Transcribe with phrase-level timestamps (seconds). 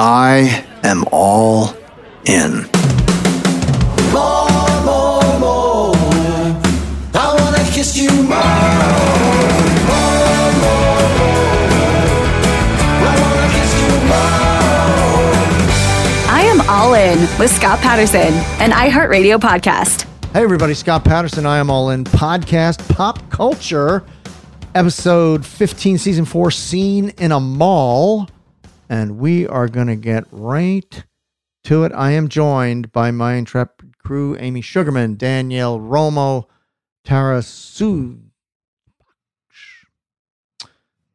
[0.00, 1.74] I am all
[2.24, 2.52] in.
[4.12, 4.48] More,
[4.84, 5.96] more, more.
[7.14, 8.38] I wanna kiss you more.
[9.88, 11.66] More, more, more.
[13.02, 15.34] I wanna kiss you more.
[16.30, 20.04] I am all in with Scott Patterson, an iHeartRadio podcast.
[20.32, 21.44] Hey, everybody, Scott Patterson.
[21.44, 24.04] I am all in podcast pop culture,
[24.76, 28.28] episode 15, season four, scene in a mall.
[28.88, 31.04] And we are going to get right
[31.64, 31.92] to it.
[31.94, 36.46] I am joined by my intrepid crew Amy Sugarman, Danielle Romo,
[37.04, 38.20] Tara Sue.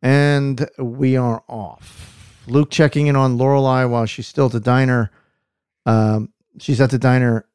[0.01, 2.41] And we are off.
[2.47, 5.11] Luke checking in on Lorelai while she's still at the diner.
[5.85, 7.45] Um, she's at the diner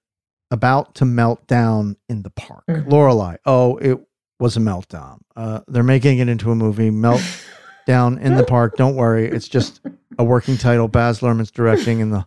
[0.51, 2.65] about to melt down in the park.
[2.67, 3.37] Lorelai.
[3.45, 3.99] Oh, it
[4.41, 5.21] was a meltdown.
[5.37, 6.91] Uh, they're making it into a movie.
[6.91, 7.21] Melt
[7.87, 8.77] down in the park.
[8.77, 9.29] Don't worry.
[9.29, 9.81] It's just
[10.19, 10.89] a working title.
[10.89, 12.27] Baz Luhrmann's directing in the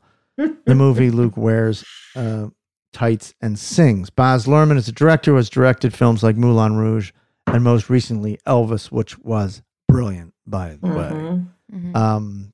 [0.66, 1.12] the movie.
[1.12, 1.84] Luke wears
[2.16, 2.47] uh,
[2.94, 4.09] tights and sings.
[4.09, 7.12] Baz Luhrmann is a director who has directed films like Moulin Rouge
[7.47, 11.41] and most recently Elvis, which was brilliant, by the way.
[11.96, 12.53] Um,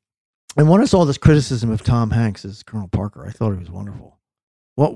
[0.58, 3.60] and when I saw this criticism of Tom Hanks as Colonel Parker, I thought he
[3.60, 4.18] was wonderful.
[4.76, 4.94] What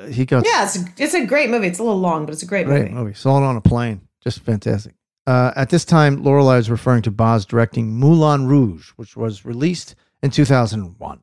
[0.00, 1.66] uh, he got Yeah, it's a, it's a great movie.
[1.68, 2.94] It's a little long, but it's a great, Great movie.
[2.94, 3.14] movie.
[3.14, 4.02] Saw it on a plane.
[4.22, 4.94] Just fantastic.
[5.26, 9.94] Uh, at this time, Lorelai is referring to Baz directing Moulin Rouge, which was released
[10.22, 11.20] in 2001.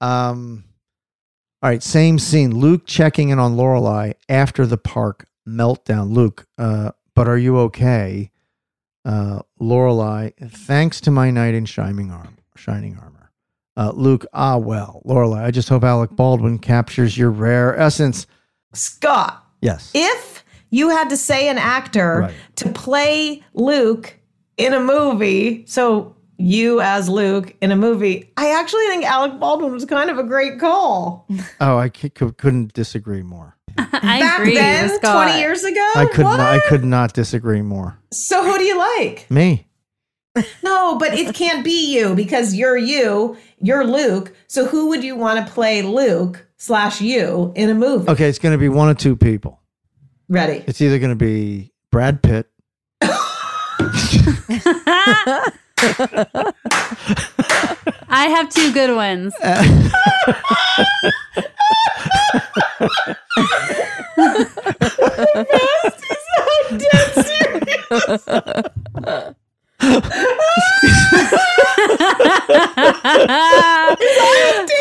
[0.00, 0.64] Um,
[1.62, 2.54] all right, same scene.
[2.58, 6.12] Luke checking in on Lorelai after the park meltdown.
[6.12, 8.30] Luke, uh, but are you okay?
[9.04, 12.30] Uh, Lorelai, thanks to my knight in shining armor.
[12.56, 13.30] Shining armor.
[13.76, 15.02] Uh, Luke, ah well.
[15.06, 18.26] Lorelai, I just hope Alec Baldwin captures your rare essence.
[18.72, 19.90] Scott, Yes.
[19.94, 20.39] if
[20.70, 22.34] you had to say an actor Right.
[22.56, 24.16] to play Luke
[24.56, 29.72] in a movie, so you as Luke in a movie, I actually think Alec Baldwin
[29.72, 31.26] was kind of a great call.
[31.60, 33.56] Oh, I c- c- couldn't disagree more.
[33.78, 35.26] I Back agree then, Scott.
[35.28, 35.92] 20 years ago?
[35.96, 36.38] I could What?
[36.38, 37.98] not, I could not disagree more.
[38.12, 39.30] So who do you like?
[39.30, 39.66] Me.
[40.62, 43.36] No, but it can't be you because you're you.
[43.60, 44.34] You're Luke.
[44.46, 48.08] So who would you want to play Luke slash you in a movie?
[48.08, 49.60] Okay, it's going to be one of two people.
[50.30, 50.64] Ready?
[50.68, 52.46] It's either going to be Brad Pitt
[58.12, 59.34] I have two good ones.
[66.70, 68.28] Dead serious.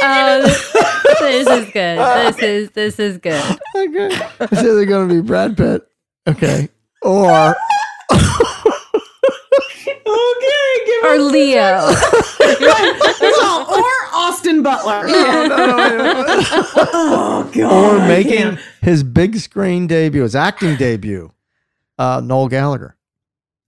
[0.04, 0.42] Um,
[1.22, 2.00] this is good.
[2.00, 3.60] This is this is good.
[4.00, 4.28] Okay.
[4.42, 5.88] It's either going to be Brad Pitt.
[6.28, 6.70] Okay.
[7.02, 7.56] Or
[10.06, 11.94] Okay, give Or Leo.
[12.60, 15.04] Well, or Austin Butler.
[16.92, 21.32] oh God, or making his big screen debut, his acting debut,
[21.98, 22.96] uh, Noel Gallagher.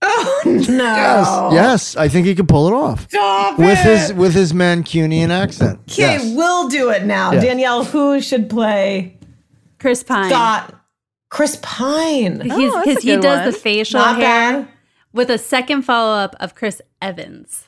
[0.04, 0.52] Oh, no.
[0.84, 3.76] Yes, yes, I think he could pull it off Stop with it.
[3.86, 5.78] his with his Mancunian accent.
[5.90, 6.34] Okay, Yes.
[6.34, 7.30] we'll do it now.
[7.32, 7.44] Yes.
[7.44, 9.16] Danielle, who should play
[9.82, 10.30] Chris Pine.
[10.30, 10.74] Scott?
[11.28, 12.40] Chris Pine.
[12.50, 13.44] Oh, he's Oh, that's a because he does one.
[13.46, 14.24] the facial Not hair
[14.62, 14.68] bad.
[15.12, 17.66] with a second follow up of Chris Evans.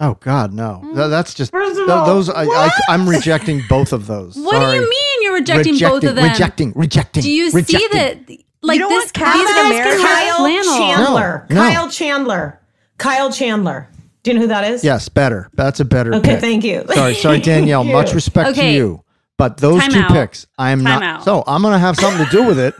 [0.00, 0.80] Oh God, no!
[0.84, 0.94] Mm.
[0.94, 2.28] Th- that's just First of th- all, those.
[2.28, 4.36] I, I, I'm rejecting both of those.
[4.36, 4.76] What Sorry.
[4.78, 6.24] do you mean you're rejecting, both of them?
[6.24, 7.22] Rejecting, rejecting.
[7.22, 7.78] Do you rejecting.
[7.78, 8.30] see that?
[8.62, 10.02] Like don't this, want Captain these guys America?
[10.02, 10.78] can wear Kyle.
[10.96, 11.46] Chandler.
[11.50, 11.68] No, no.
[11.70, 12.60] Kyle Chandler.
[12.98, 13.88] Kyle Chandler.
[14.22, 14.82] Do you know who that is?
[14.84, 15.48] Yes, better.
[15.54, 16.14] That's a better.
[16.16, 16.40] Okay, pick.
[16.40, 16.84] thank you.
[16.92, 17.84] Sorry, sorry, Danielle.
[17.84, 18.14] Much you.
[18.16, 19.02] respect to you,
[19.38, 20.10] but those Time two out.
[20.12, 21.02] picks, I'm Time not.
[21.02, 21.24] out.
[21.24, 22.74] So I'm gonna have something to do with it.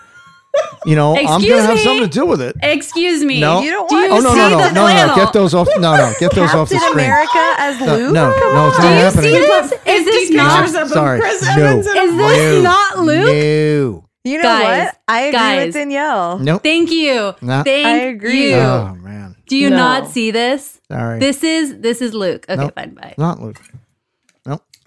[0.87, 1.82] You know, I'm Excuse gonna have me?
[1.82, 2.56] something to do with it.
[2.62, 3.41] Excuse me.
[3.41, 3.61] No.
[3.61, 4.87] You don't Do want you Oh no, see no, no, the no, no!
[4.87, 5.17] flannel?
[5.17, 5.69] Get those off.
[5.79, 7.05] No, no, get those off the Captain screen.
[7.06, 8.12] America as No, Luke?
[8.14, 9.23] no, no, it's not Do you happening.
[9.35, 9.73] see this?
[9.87, 10.62] Is this not?
[10.64, 11.49] pictures of Sorry, Chris no.
[11.67, 12.62] Evans and Is this No.
[12.62, 13.26] not Luke?
[13.26, 14.03] No.
[14.25, 14.99] You know Guys, what?
[15.08, 15.67] I agree guys.
[15.67, 16.38] with Danielle.
[16.38, 16.62] Nope.
[16.62, 17.35] Thank you.
[17.43, 17.62] Nah.
[17.62, 18.50] Thank I agree.
[18.50, 18.56] you.
[18.56, 19.37] Oh man.
[19.47, 19.76] Do you No.
[19.76, 20.81] not see this?
[20.91, 21.19] Sorry.
[21.20, 22.47] This is this is Luke.
[22.49, 22.75] Okay, Nope.
[22.75, 23.14] fine, bye.
[23.19, 23.61] Not Luke.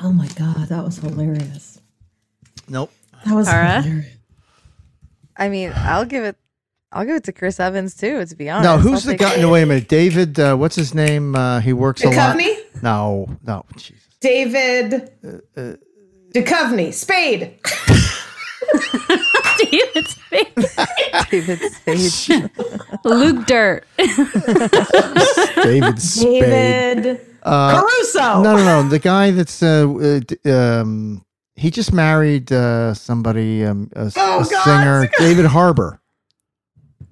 [0.02, 0.10] Nope.
[0.10, 1.80] Oh my god, that was hilarious.
[2.68, 2.92] Nope.
[3.26, 3.82] That was Tara?
[3.82, 4.14] hilarious.
[5.38, 6.36] I mean, I'll give it.
[6.92, 8.26] I'll give it to Chris Evans too.
[8.26, 8.64] To be honest.
[8.66, 9.36] No, who's I'll the guy?
[9.36, 9.42] it.
[9.42, 9.88] No, wait a minute.
[9.88, 10.40] David.
[10.40, 11.36] Uh, what's his name?
[11.36, 12.38] Uh, he works a lot.
[12.38, 12.58] Duchovny?
[12.82, 13.66] No, no.
[13.78, 14.04] Jesus.
[14.22, 15.12] David
[15.56, 15.74] Uh,
[16.34, 16.94] Duchovny.
[16.94, 17.60] Spade.
[19.72, 20.56] David Spade.
[21.32, 22.50] David Spade.
[23.06, 23.86] Luke Dirt.
[25.64, 26.42] David Spade.
[27.04, 28.42] David Uh, Caruso.
[28.42, 28.90] No, no, no.
[28.90, 29.88] The guy that's uh,
[30.46, 31.24] uh, um,
[31.56, 36.02] he just married uh, somebody, um, a, s- Oh, a singer, David Harbour.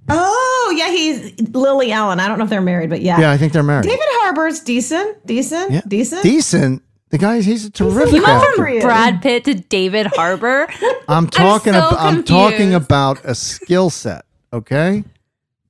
[0.09, 2.19] Oh, yeah, he's Lily Allen.
[2.19, 3.19] I don't know if they're married, but yeah.
[3.19, 3.83] Yeah, I think they're married.
[3.85, 5.25] David Harbour's decent.
[5.25, 5.71] Decent.
[5.71, 5.81] Yeah.
[5.87, 6.23] Decent.
[6.23, 6.81] Decent.
[7.09, 8.55] The guy, he's a terrific You went actor.
[8.55, 10.67] From Brad Pitt to David Harbour.
[11.07, 11.73] I'm talking.
[11.73, 11.99] so about.
[11.99, 14.25] I'm talking about a skill set.
[14.51, 15.03] Okay.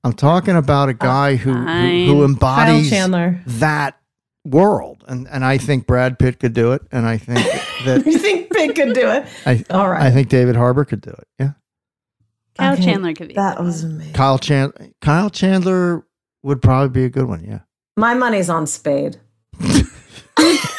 [0.03, 3.41] I'm talking about a oh, guy who who, who embodies Chandler.
[3.45, 3.99] that
[4.45, 7.39] world, and and I think Brad Pitt could do it, and I think
[7.85, 9.27] that You think Pitt could do it?
[9.45, 10.01] I All right.
[10.01, 11.27] I think David Harbour could do it.
[11.39, 11.51] Yeah.
[12.57, 13.33] Kyle Okay, Chandler could be.
[13.35, 14.13] That was amazing.
[14.13, 14.89] Kyle Chandler.
[15.01, 16.05] Kyle Chandler
[16.41, 17.43] would probably be a good one.
[17.43, 17.59] Yeah.
[17.95, 19.17] My money's on Spade.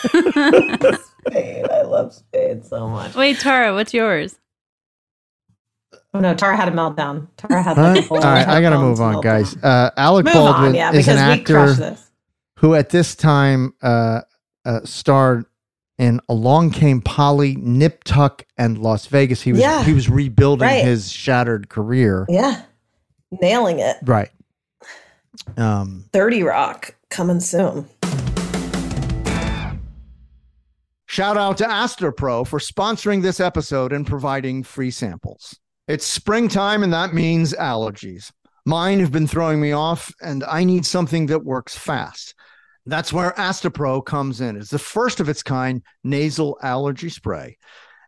[0.01, 1.71] Spade.
[1.71, 3.15] I love Spade so much.
[3.15, 4.39] Wait, Tara, what's yours?
[6.15, 7.29] Oh no, Tara had a meltdown.
[7.37, 7.83] Tara had Huh?
[7.95, 9.23] like a All whole right, I gotta move on, meltdown.
[9.23, 9.57] guys.
[9.63, 11.97] Uh, Alec Move Baldwin on, yeah, is an actor
[12.59, 14.23] who, at this time, uh,
[14.65, 15.45] uh, starred
[15.99, 19.43] in Along Came Polly, Nip Tuck, and Las Vegas.
[19.43, 19.85] He was Yeah.
[19.85, 20.85] he was rebuilding Right.
[20.85, 22.25] his shattered career.
[22.29, 22.63] Yeah,
[23.43, 23.97] nailing it.
[24.05, 24.31] Right.
[25.57, 27.87] Um, Thirty Rock coming soon.
[31.19, 35.59] Shout out to Astepro for sponsoring this episode and providing free samples.
[35.89, 38.31] It's springtime, and that means allergies.
[38.65, 42.37] Mine have been throwing me off, and I need something that works fast.
[42.87, 44.57] That's where Astepro comes in.
[44.57, 47.59] It's the first of its kind nasal allergy spray,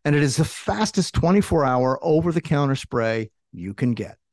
[0.05, 4.19] and it is the fastest 24 hour over the counter spray you can get.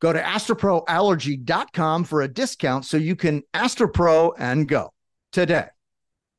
[0.00, 4.92] Go to asteproallergy.com for a discount so you can Astepro and go
[5.32, 5.66] today.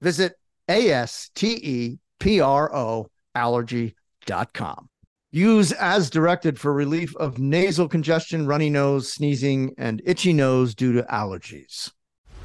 [0.02, 0.34] Visit
[0.70, 4.90] A S T E P R O allergy.com.
[5.32, 10.94] Use as directed for relief of nasal congestion, runny nose, sneezing, and itchy nose due
[10.94, 11.92] to allergies.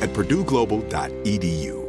[0.00, 1.88] at purdueglobal.edu.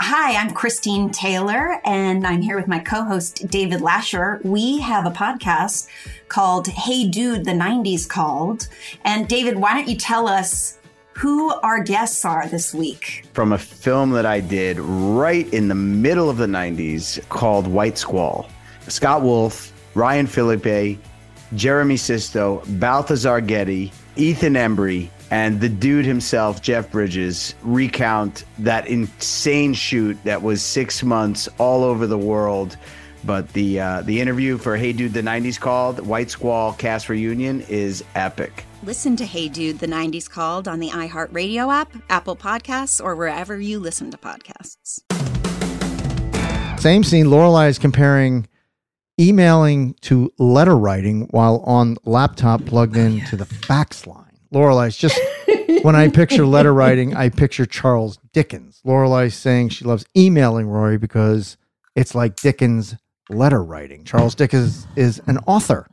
[0.00, 4.44] Hi, I'm Christine Taylor, and I'm here with my co host, David Lascher.
[4.44, 5.86] We have a podcast
[6.28, 8.66] called Hey Dude, the 90s Called.
[9.04, 10.78] And David, why don't you tell us
[11.12, 13.26] who our guests are this week?
[13.32, 17.96] From a film that I did right in the middle of the 90s called White
[17.96, 18.48] Squall.
[18.88, 20.98] Scott Wolf, Ryan Phillippe,
[21.54, 29.72] Jeremy Sisto, Balthazar Getty, Ethan Embry, and the dude himself, Jeff Bridges, recount that insane
[29.72, 32.76] shoot that was six months all over the world.
[33.24, 37.62] But the uh, the interview for Hey Dude, the '90s called White Squall cast reunion
[37.62, 38.66] is epic.
[38.82, 43.58] Listen to Hey Dude, the 90s Called on the iHeartRadio app, Apple Podcasts, or wherever
[43.58, 45.00] you listen to podcasts.
[46.78, 47.26] Same scene.
[47.26, 48.48] Lorelai is comparing
[49.18, 54.31] emailing to letter writing while on laptop plugged in to the fax line.
[54.52, 55.18] Lorelai's just
[55.82, 58.80] when I picture letter writing, I picture Charles Dickens.
[58.84, 61.56] Lorelai saying she loves emailing Rory because
[61.94, 62.96] it's like Dickens
[63.28, 64.04] letter writing.
[64.04, 65.86] Charles Dickens is an author.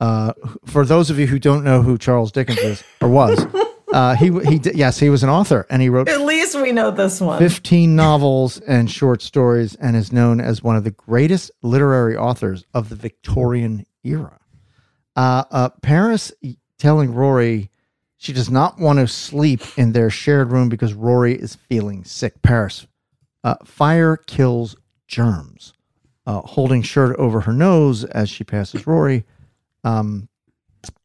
[0.00, 0.32] Uh,
[0.64, 3.46] for those of you who don't know who Charles Dickens is or was,
[3.92, 6.90] uh, he he yes he was an author and he wrote At least we know
[6.90, 7.38] this one.
[7.38, 12.64] 15 novels and short stories and is known as one of the greatest literary authors
[12.72, 14.38] of the Victorian era.
[15.16, 16.32] Uh, uh, Paris
[16.78, 17.70] telling Rory
[18.20, 22.42] she does not want to sleep in their shared room because Rory is feeling sick.
[22.42, 22.86] Paris,
[23.42, 24.76] uh, fire kills
[25.08, 25.72] germs.
[26.26, 29.24] Uh, holding shirt over her nose as she passes Rory.
[29.84, 30.28] Um,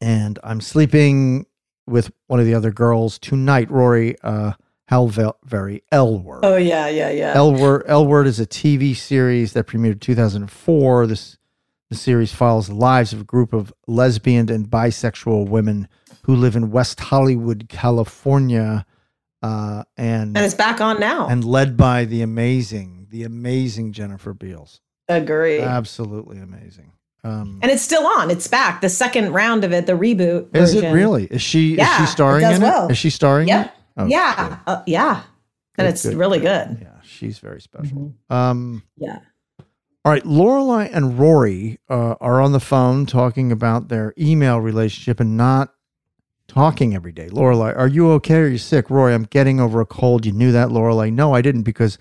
[0.01, 1.45] and I'm sleeping
[1.87, 3.71] with one of the other girls tonight.
[3.71, 4.51] Rory, uh,
[4.89, 6.41] how ve- very L word.
[6.43, 7.31] Oh, yeah, yeah, yeah.
[7.33, 7.85] L Word.
[7.87, 11.07] L Word is a TV series that premiered in 2004.
[11.07, 11.37] This
[11.89, 15.87] the series follows the lives of a group of lesbian and bisexual women
[16.25, 18.85] who live in West Hollywood, California,
[19.41, 21.27] uh, and And it's back on now.
[21.27, 24.81] and led by the amazing, the amazing Jennifer Beals.
[25.07, 25.59] Agree.
[25.59, 26.91] Absolutely amazing.
[27.23, 28.29] Um, and it's still on.
[28.29, 28.81] It's back.
[28.81, 30.55] The second round of it, the reboot.
[30.55, 31.25] is it really?
[31.25, 31.75] Is she?
[31.75, 32.87] Yeah, is she starring does in well.
[32.87, 32.91] it?
[32.91, 33.47] Is she starring?
[33.49, 33.65] in Yep.
[33.65, 33.71] it?
[33.97, 34.57] Oh, yeah.
[34.67, 35.21] Uh, yeah.
[35.77, 36.77] And Good, it's good, really good.
[36.81, 38.13] Yeah, she's very special.
[38.29, 39.19] Um, Yeah.
[40.03, 45.19] All right, Lorelai and Rory uh, are on the phone talking about their email relationship
[45.19, 45.73] and not
[46.55, 47.27] talking every day.
[47.27, 48.37] Lorelai, are you okay?
[48.37, 48.89] Are you sick?
[48.89, 50.25] Roy, I'm getting over a cold.
[50.25, 51.11] You knew that, Lorelai?
[51.11, 51.97] No, I didn't because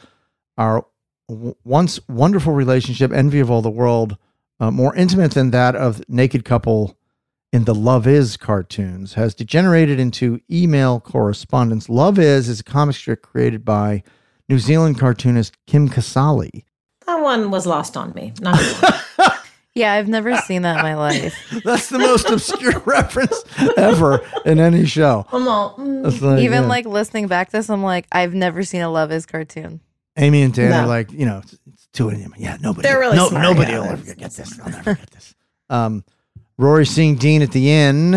[0.56, 0.86] our
[1.28, 4.16] w- once wonderful relationship, envy of all the world,
[4.60, 6.96] uh, more intimate than that of naked couple
[7.52, 11.88] in the Love Is cartoons, has degenerated into email correspondence.
[11.88, 14.04] Love Is is a comic strip created by
[14.48, 16.62] New Zealand cartoonist Kim Casali.
[17.06, 18.32] That one was lost on me.
[18.40, 18.56] Not
[19.74, 21.34] Yeah, I've never seen that in my life.
[21.64, 23.44] That's the most obscure reference
[23.76, 25.26] ever in any show.
[25.32, 26.04] I'm all, mm.
[26.22, 26.68] Like, Even yeah.
[26.68, 29.80] like listening back to this, I'm like, I've never seen a Love Is cartoon.
[30.16, 30.88] Amy and Dan are No.
[30.88, 32.32] like, you know, it's, it's two of them.
[32.38, 32.86] Yeah, nobody.
[32.88, 33.78] They're really no, smart, Nobody yeah.
[33.80, 34.56] will ever get this.
[34.56, 35.34] They'll never get this.
[35.68, 36.04] Um,
[36.56, 38.14] Rory seeing Dean at the inn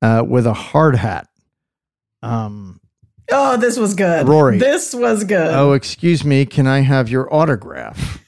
[0.00, 1.28] uh, with a hard hat.
[2.22, 2.80] Um,
[3.30, 4.28] Oh, this was good.
[4.28, 4.58] Rory.
[4.58, 5.54] This was good.
[5.54, 8.22] oh, excuse me, can I have your autograph?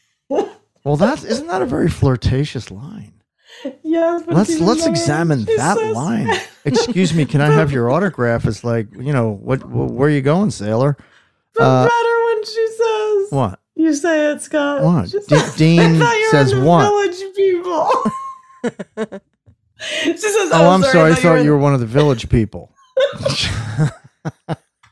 [0.87, 3.13] Well, that's isn't that a very flirtatious line?
[3.65, 3.83] but
[4.29, 4.91] let's let's lying.
[4.93, 6.29] examine that says- line.
[6.65, 8.45] Excuse me, can I have your autograph?
[8.47, 9.61] It's like you know what?
[9.63, 10.97] wh- Where are you going, sailor?
[11.55, 13.61] But Uh, better when she says, what?
[13.75, 14.83] You say it, Scott.
[14.83, 15.11] What?
[15.11, 16.83] She De- says, Dean I thought says what?
[16.89, 17.91] Village people.
[19.79, 20.99] she says, Oh, I'm sorry.
[20.99, 22.73] I you were thought in- you were one of the village people.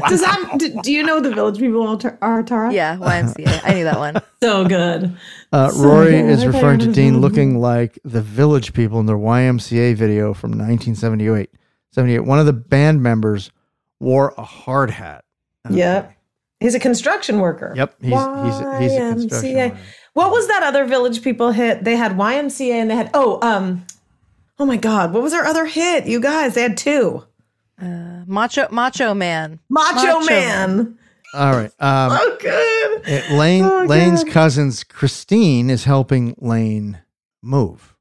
[0.08, 0.54] Does that?
[0.58, 2.73] Do, do you know the Village People are, are Tara?
[2.73, 3.61] Yeah, YMCA.
[3.62, 4.16] I knew that one.
[4.40, 5.16] So good.
[5.52, 6.30] Uh, So Rory good.
[6.30, 11.50] is referring to Dean looking like the Village People in their YMCA video from 1978.
[11.90, 12.20] 78.
[12.20, 13.50] One of the band members
[13.99, 15.25] wore a hard hat.
[15.68, 16.14] Yep.
[16.61, 17.73] He's a construction worker.
[17.76, 18.18] Yep, he's he's
[18.78, 19.50] he's a construction.
[19.56, 19.70] YMCA.
[19.70, 19.80] worker.
[20.14, 21.82] What was that other Village People hit?
[21.85, 23.85] They had YMCA and they had oh um
[24.58, 26.06] oh my god what was their other hit?
[26.06, 27.25] You guys they had two.
[27.80, 29.61] Uh, Macho Macho Man.
[29.68, 30.99] Macho, Man.
[31.35, 31.70] All right.
[31.78, 33.08] Um, Oh good.
[33.32, 34.32] uh, Lane Oh, Lane's God.
[34.32, 36.99] cousins Christine is helping Lane
[37.42, 37.94] move.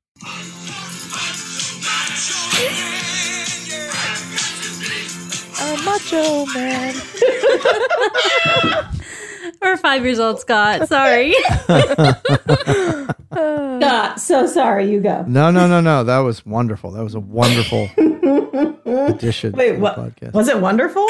[5.59, 6.93] Uh, Macho Man.
[9.61, 10.87] We're five years old, Scott.
[10.87, 11.33] Sorry.
[13.97, 14.91] Scott, so sorry.
[14.91, 15.23] You go.
[15.27, 16.03] No, no, no, no.
[16.03, 16.91] That was wonderful.
[16.91, 17.89] That was a wonderful
[18.85, 19.95] addition Wait, what?
[19.95, 20.33] podcast.
[20.33, 21.07] Was it wonderful?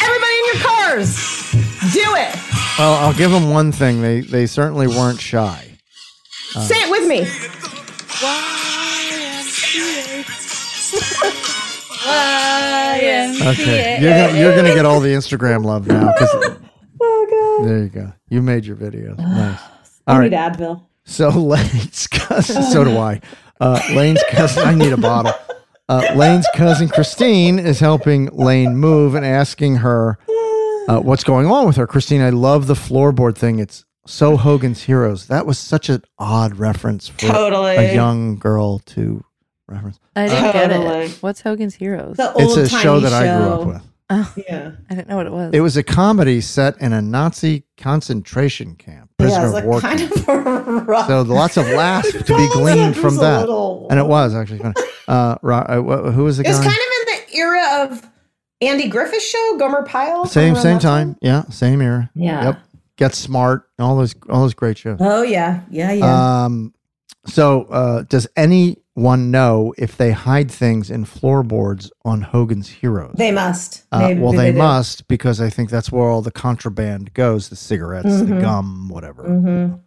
[0.00, 1.52] Everybody in your cars,
[1.92, 2.34] do it.
[2.78, 4.00] Well, I'll give them one thing.
[4.00, 5.78] They they certainly weren't shy.
[6.56, 7.26] Uh, Say it with me.
[13.46, 16.12] Okay, you're gonna, you're gonna get all the Instagram love now.
[17.06, 17.26] Oh
[17.60, 17.68] god.
[17.68, 18.12] there you go.
[18.28, 19.14] You made your video.
[19.18, 19.60] Nice.
[20.06, 20.52] All need right.
[20.54, 20.86] Advil.
[21.04, 22.62] So Lane's cousin.
[22.62, 23.20] So do I.
[23.60, 24.62] Uh, Lane's cousin.
[24.66, 25.32] I need a bottle.
[25.88, 30.18] Uh, Lane's cousin Christine is helping Lane move and asking her
[30.88, 31.86] uh, what's going on with her.
[31.86, 33.58] Christine, I love the floorboard thing.
[33.58, 35.26] It's so Hogan's Heroes.
[35.26, 37.76] That was such an odd reference for Totally.
[37.76, 39.24] a young girl to
[39.68, 39.98] reference.
[40.16, 41.04] I didn't get Totally.
[41.06, 41.18] it.
[41.20, 42.16] What's Hogan's Heroes?
[42.16, 43.82] The It's a old-timey show that I grew up with.
[44.10, 44.72] Oh, Yeah.
[44.90, 45.50] I didn't know what it was.
[45.54, 49.64] It was a comedy set in a Nazi concentration camp, prisoner Yeah, it's of like
[49.64, 50.12] war kind camp.
[50.12, 51.06] of a rough.
[51.08, 54.74] So lots of laughs to be gleaned from that, little- and it was actually funny.
[55.08, 55.80] Uh, Ro- uh,
[56.10, 56.64] wh- who was the It was guy?
[56.64, 58.10] kind of in the era of
[58.60, 60.26] Andy Griffith's show, Gomer Pyle.
[60.26, 62.10] same around same that time, yeah, same era.
[62.14, 62.44] Yeah.
[62.44, 62.58] Yep.
[62.96, 63.68] Get smart.
[63.78, 64.98] All those all those great shows.
[65.00, 66.44] Oh yeah, yeah, yeah.
[66.44, 66.72] Um,
[67.26, 68.28] so uh, does
[68.96, 73.14] anyone know if they hide things in floorboards on Hogan's Heroes?
[73.16, 73.84] they must.
[73.92, 74.58] Uh, Maybe well, they, do.
[74.58, 78.40] must because I think that's where all the contraband goes: the cigarettes, the Mhm.
[78.40, 79.24] gum, whatever.
[79.24, 79.80] Mhm.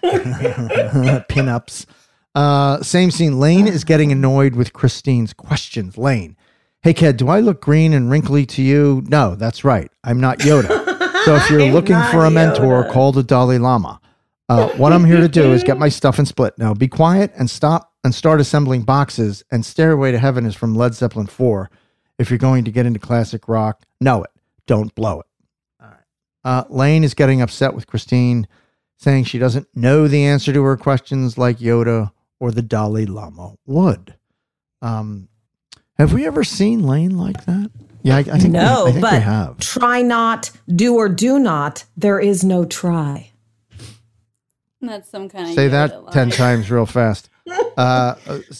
[0.00, 1.20] thing.
[1.28, 1.86] Pinups.
[2.34, 3.40] Uh, same scene.
[3.40, 5.96] Lane is getting annoyed with Christine's questions.
[5.98, 6.36] Lane,
[6.82, 9.02] hey kid, do I look green and wrinkly to you?
[9.08, 9.90] No, that's right.
[10.04, 10.84] I'm not Yoda.
[11.24, 12.92] So if you're looking for a mentor, Yoda.
[12.92, 14.00] call the Dalai Lama.
[14.48, 16.56] Uh, what I'm here to do is get my stuff and split.
[16.58, 19.44] Now be quiet and stop and start assembling boxes.
[19.50, 21.70] And Stairway to Heaven is from Led Zeppelin 4.
[22.18, 24.30] If you're going to get into classic rock, know it.
[24.66, 25.26] Don't blow it.
[25.80, 25.96] All right.
[26.44, 28.48] Uh, Lane is getting upset with Christine,
[28.96, 33.54] saying she doesn't know the answer to her questions like Yoda or the Dalai Lama
[33.66, 34.14] would.
[34.82, 35.28] Um,
[35.98, 37.70] have we ever seen Lane like that?
[38.02, 39.58] Yeah, I, I think, we, no, I think but we have.
[39.58, 41.84] try not, do or do not.
[41.96, 43.32] There is no try.
[44.80, 46.12] That's some kind of Say that line.
[46.12, 47.28] 10 times real fast.
[47.48, 48.14] Uh, uh,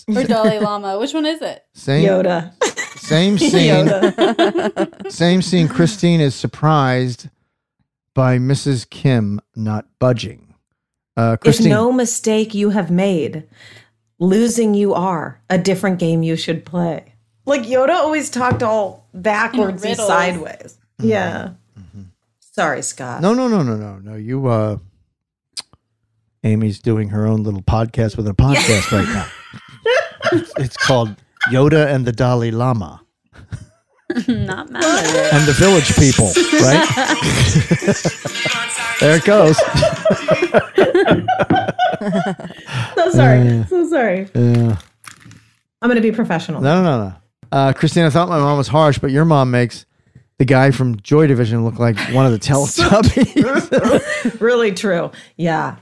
[0.09, 0.99] Or Dalai Lama.
[0.99, 1.65] Which one is it?
[1.75, 2.53] same, Yoda.
[2.99, 3.87] Same scene.
[3.87, 5.11] Yoda.
[5.13, 5.69] Same scene.
[5.69, 7.29] Christine is surprised
[8.15, 8.89] by Mrs.
[8.91, 10.55] Kim not budging.
[11.17, 13.45] Uh, If Christine, no mistake you have made,
[14.19, 17.15] losing you are a different game you should play.
[17.47, 20.09] Like Yoda always talked all backwards and riddles.
[20.09, 20.79] sideways.
[21.01, 21.51] Yeah.
[22.41, 23.23] Sorry, Scott.
[23.23, 24.17] no, no, no, no, no, no.
[24.17, 24.79] You, uh,
[26.45, 29.27] Amy's doing her own little podcast with a podcast right now.
[30.33, 31.17] It's, it's called
[31.51, 33.03] Yoda and the Dalai Lama
[34.29, 36.27] Not mad at and the Village People,
[36.63, 36.89] right?
[39.01, 39.57] there it goes.
[42.95, 43.39] So sorry.
[43.45, 43.65] Yeah.
[43.67, 44.29] So sorry.
[44.35, 44.79] Yeah.
[45.81, 46.61] I'm going to be professional.
[46.61, 47.15] No, no, no, no.
[47.51, 49.87] Uh, Christine, I thought my mom was harsh, but your mom makes
[50.39, 54.41] the guy from Joy Division look like one of the Teletubbies.
[54.41, 55.11] really true.
[55.37, 55.77] Yeah.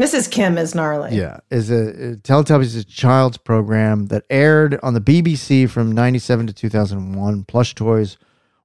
[0.00, 0.30] Mrs.
[0.30, 1.14] Kim is gnarly.
[1.16, 6.46] yeah, is a, Teletubbies is a child's program that aired on the BBC from '97
[6.46, 7.44] to 2001.
[7.44, 8.16] Plush toys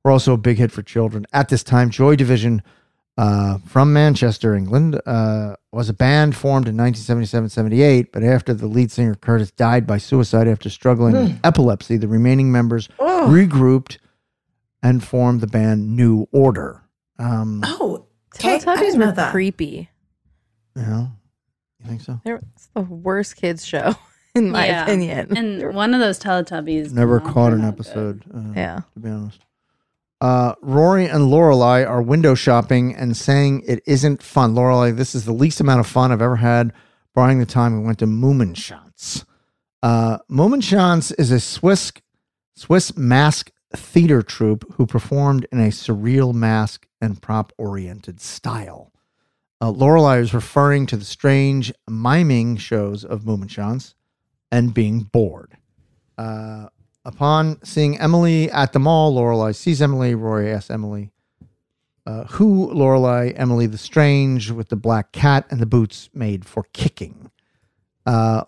[0.03, 1.89] were also a big hit for children at this time.
[1.89, 2.61] Joy Division
[3.17, 8.07] uh, from Manchester, England, uh, was a band formed in 1977-78.
[8.11, 12.51] But after the lead singer Curtis died by suicide after struggling with epilepsy, the remaining
[12.51, 13.27] members Oh.
[13.29, 13.97] regrouped
[14.83, 16.83] and formed the band New Order.
[17.19, 18.05] Um, Oh,
[18.37, 19.89] Teletubbies didn't were creepy.
[20.75, 21.11] you know,
[21.85, 22.19] you think so?
[22.23, 23.95] They're it's the worst kids show,
[24.35, 24.83] in my Yeah.
[24.83, 25.35] opinion.
[25.37, 26.91] And one of those Teletubbies.
[26.91, 28.23] Never caught an episode.
[28.33, 28.81] Uh, yeah.
[28.93, 29.41] to be honest.
[30.21, 34.55] Uh, Rory and Lorelai are window shopping and saying it isn't fun.
[34.55, 36.71] Lorelai, this is the least amount of fun I've ever had,
[37.13, 39.25] barring the time we went to Mummenschanz.
[39.83, 41.91] Uh, Mummenschanz is a Swiss
[42.55, 48.93] Swiss mask theater troupe who performed in a surreal mask and prop oriented style.
[49.61, 49.71] Uh,
[50.19, 53.93] is referring to the strange miming shows of Mummenschanz
[54.51, 55.57] and being bored.
[56.17, 56.67] Uh,
[57.05, 60.13] upon seeing Emily at the mall, Lorelai sees Emily.
[60.13, 61.11] Rory asks Emily,
[62.05, 63.33] uh, "Who Lorelai?
[63.35, 67.31] Emily the Strange with the black cat and the boots made for kicking."
[68.05, 68.43] Uh,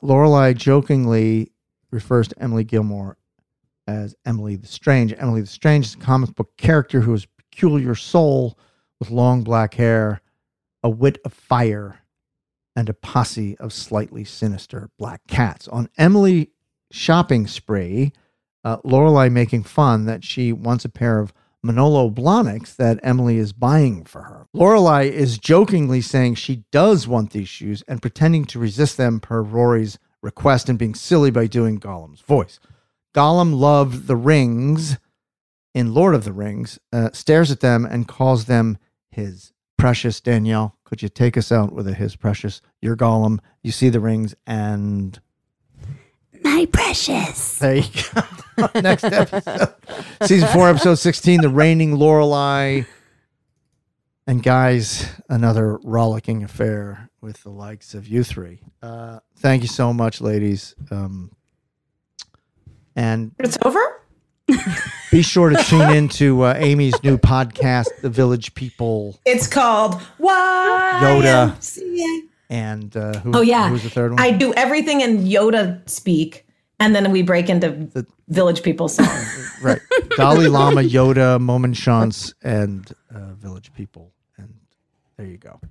[0.54, 1.52] jokingly
[1.92, 3.18] refers to Emily Gilmore
[3.88, 5.14] as Emily the Strange.
[5.18, 8.58] Emily the Strange is a comic book character who has a peculiar soul
[9.00, 10.22] with long black hair,
[10.84, 12.00] a wit of fire,
[12.76, 15.68] and a posse of slightly sinister black cats.
[15.70, 16.52] On Emily
[16.92, 18.14] shopping spree,
[18.64, 23.52] uh, Lorelai making fun that she wants a pair of Manolo Blahniks that Emily is
[23.52, 24.48] buying for her.
[24.56, 29.42] Lorelai is jokingly saying she does want these shoes and pretending to resist them per
[29.42, 32.60] Rory's request and being silly by doing Gollum's voice.
[33.16, 34.98] Gollum loved the rings
[35.74, 38.78] in Lord of the Rings, uh, stares at them and calls them
[39.10, 40.20] his precious.
[40.20, 42.62] Danielle, could you take us out with a his precious?
[42.82, 43.40] You're Gollum.
[43.64, 45.20] You see the rings and
[46.44, 47.60] My precious.
[47.60, 48.70] there you go.
[48.82, 49.74] Next episode.
[50.24, 52.86] Season four, episode 16, The Reigning Lorelai.
[54.26, 58.60] And guys, another rollicking affair with the likes of you three.
[58.82, 60.76] Uh, thank you so much, ladies.
[60.92, 61.32] Um,
[62.96, 63.97] and It's over?
[65.12, 69.20] Be sure to tune into uh, Amy's new podcast, The Village People.
[69.26, 72.24] It's called Why Yoda.
[72.50, 73.70] And uh, who, Oh yeah.
[73.70, 74.20] who's the third one?
[74.22, 76.46] I do everything in Yoda speak,
[76.80, 79.08] and then we break into the, Village People song.
[79.62, 79.80] right.
[80.18, 84.12] Dalai Lama, Yoda, Mummenschanz, and uh, Village People.
[84.38, 84.54] And
[85.16, 85.62] there you go.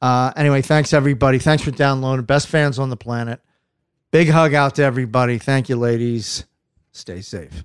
[0.00, 1.38] Uh, anyway, thanks everybody.
[1.40, 2.24] Thanks for downloading.
[2.24, 3.40] Best fans on the planet.
[4.12, 5.38] Big hug out to everybody.
[5.38, 6.44] Thank you, ladies.
[6.92, 7.64] Stay safe.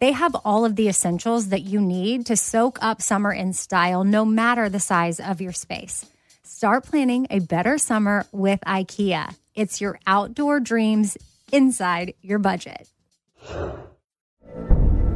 [0.00, 4.04] they have all of the essentials that you need to soak up summer in style,
[4.04, 6.06] no matter the size of your space.
[6.42, 9.34] Start planning a better summer with IKEA.
[9.54, 11.16] It's your outdoor dreams
[11.52, 12.88] inside your budget.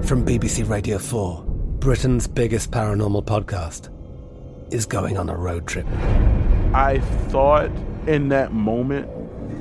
[0.02, 1.44] From BBC Radio 4,
[1.78, 3.88] Britain's biggest paranormal podcast
[4.72, 5.86] is going on a road trip.
[6.74, 7.70] I thought
[8.06, 9.08] in that moment,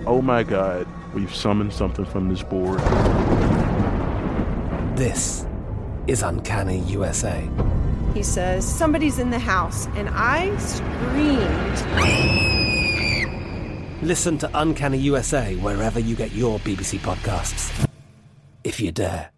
[0.08, 2.80] oh my God, we've summoned something from this board.
[4.96, 5.46] This
[6.06, 7.48] is Uncanny USA.
[8.14, 11.78] He says, Somebody's in the house, and I screamed.
[14.04, 17.88] Listen to Uncanny USA wherever you get your BBC podcasts,
[18.66, 19.30] if you dare.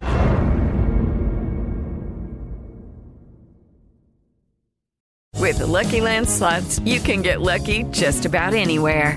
[5.38, 9.16] With the Lucky Land slots, you can get lucky just about anywhere.